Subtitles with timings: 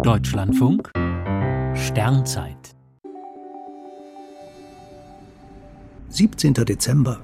[0.00, 0.90] Deutschlandfunk
[1.74, 2.74] Sternzeit
[6.08, 6.54] 17.
[6.54, 7.20] Dezember.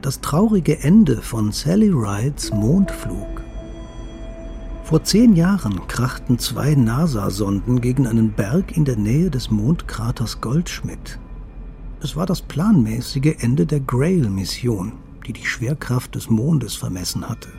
[0.00, 3.42] Das traurige Ende von Sally Rides Mondflug.
[4.84, 11.20] Vor zehn Jahren krachten zwei NASA-Sonden gegen einen Berg in der Nähe des Mondkraters Goldschmidt.
[12.00, 14.94] Es war das planmäßige Ende der Grail-Mission,
[15.26, 17.50] die die Schwerkraft des Mondes vermessen hatte.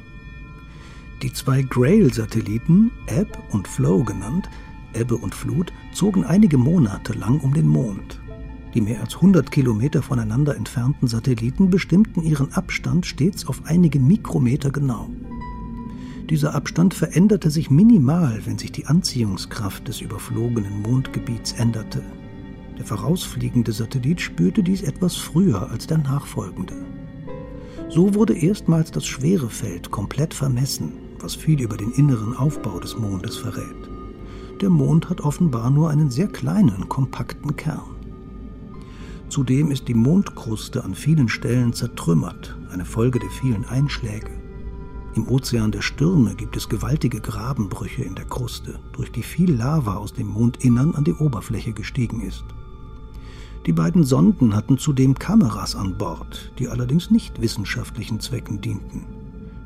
[1.22, 4.50] Die zwei Grail-Satelliten, Ebb und Flow genannt,
[4.94, 8.22] Ebbe und Flut, zogen einige Monate lang um den Mond.
[8.74, 14.72] Die mehr als 100 Kilometer voneinander entfernten Satelliten bestimmten ihren Abstand stets auf einige Mikrometer
[14.72, 15.10] genau.
[16.30, 22.02] Dieser Abstand veränderte sich minimal, wenn sich die Anziehungskraft des überflogenen Mondgebiets änderte.
[22.78, 26.76] Der vorausfliegende Satellit spürte dies etwas früher als der nachfolgende.
[27.90, 33.38] So wurde erstmals das Schwerefeld komplett vermessen, was viel über den inneren Aufbau des Mondes
[33.38, 33.90] verrät.
[34.62, 37.96] Der Mond hat offenbar nur einen sehr kleinen, kompakten Kern.
[39.30, 44.32] Zudem ist die Mondkruste an vielen Stellen zertrümmert, eine Folge der vielen Einschläge.
[45.16, 49.96] Im Ozean der Stürme gibt es gewaltige Grabenbrüche in der Kruste, durch die viel Lava
[49.96, 52.46] aus dem Mondinnern an die Oberfläche gestiegen ist.
[53.66, 59.19] Die beiden Sonden hatten zudem Kameras an Bord, die allerdings nicht wissenschaftlichen Zwecken dienten.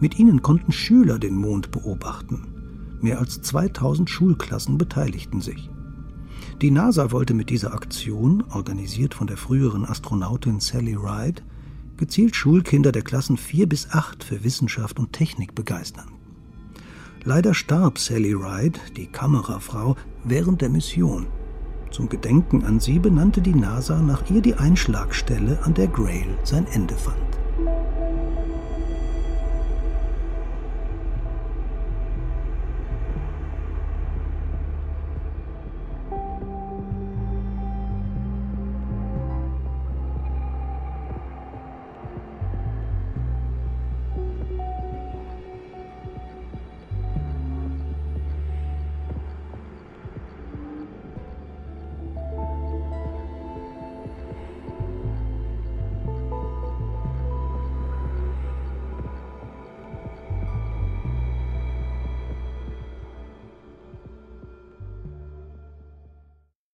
[0.04, 2.98] Mit ihnen konnten Schüler den Mond beobachten.
[3.00, 5.70] Mehr als 2000 Schulklassen beteiligten sich.
[6.62, 11.42] Die NASA wollte mit dieser Aktion, organisiert von der früheren Astronautin Sally Ride,
[11.96, 16.12] gezielt Schulkinder der Klassen 4 bis 8 für Wissenschaft und Technik begeistern.
[17.24, 19.96] Leider starb Sally Ride, die Kamerafrau,
[20.26, 21.28] während der Mission.
[21.92, 26.68] Zum Gedenken an sie benannte die NASA nach ihr die Einschlagstelle, an der Grail sein
[26.74, 27.33] Ende fand.